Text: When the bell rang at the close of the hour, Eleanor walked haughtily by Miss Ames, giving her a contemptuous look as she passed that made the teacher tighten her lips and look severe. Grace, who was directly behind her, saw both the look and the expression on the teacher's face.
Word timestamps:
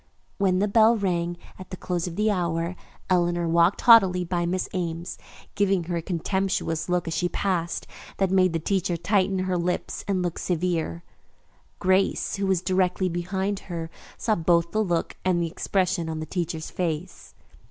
When 0.39 0.57
the 0.57 0.67
bell 0.67 0.97
rang 0.97 1.37
at 1.59 1.69
the 1.69 1.77
close 1.77 2.07
of 2.07 2.15
the 2.15 2.31
hour, 2.31 2.75
Eleanor 3.07 3.47
walked 3.47 3.81
haughtily 3.81 4.23
by 4.23 4.47
Miss 4.47 4.67
Ames, 4.73 5.19
giving 5.53 5.83
her 5.83 5.97
a 5.97 6.01
contemptuous 6.01 6.89
look 6.89 7.07
as 7.07 7.13
she 7.13 7.29
passed 7.29 7.85
that 8.17 8.31
made 8.31 8.53
the 8.53 8.57
teacher 8.59 8.97
tighten 8.97 9.37
her 9.45 9.59
lips 9.59 10.03
and 10.07 10.23
look 10.23 10.39
severe. 10.39 11.03
Grace, 11.77 12.37
who 12.37 12.47
was 12.47 12.63
directly 12.63 13.09
behind 13.09 13.59
her, 13.69 13.91
saw 14.17 14.33
both 14.33 14.71
the 14.71 14.83
look 14.83 15.17
and 15.23 15.39
the 15.39 15.45
expression 15.51 16.09
on 16.09 16.19
the 16.19 16.25
teacher's 16.25 16.71
face. 16.71 17.35